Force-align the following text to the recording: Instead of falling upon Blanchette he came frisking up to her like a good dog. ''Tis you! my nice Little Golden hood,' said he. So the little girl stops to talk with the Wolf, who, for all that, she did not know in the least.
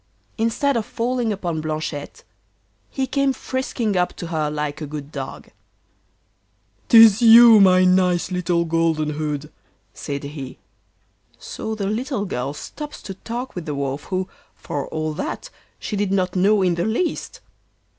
Instead 0.35 0.75
of 0.77 0.83
falling 0.87 1.31
upon 1.31 1.61
Blanchette 1.61 2.23
he 2.89 3.05
came 3.05 3.31
frisking 3.33 3.95
up 3.95 4.13
to 4.15 4.25
her 4.25 4.49
like 4.49 4.81
a 4.81 4.87
good 4.87 5.11
dog. 5.11 5.49
''Tis 6.89 7.21
you! 7.21 7.59
my 7.59 7.85
nice 7.85 8.31
Little 8.31 8.65
Golden 8.65 9.11
hood,' 9.11 9.51
said 9.93 10.23
he. 10.23 10.57
So 11.37 11.75
the 11.75 11.85
little 11.85 12.25
girl 12.25 12.53
stops 12.55 13.03
to 13.03 13.13
talk 13.13 13.53
with 13.53 13.67
the 13.67 13.75
Wolf, 13.75 14.05
who, 14.05 14.27
for 14.55 14.87
all 14.87 15.13
that, 15.13 15.51
she 15.77 15.95
did 15.95 16.11
not 16.11 16.35
know 16.35 16.63
in 16.63 16.73
the 16.73 16.85
least. 16.85 17.39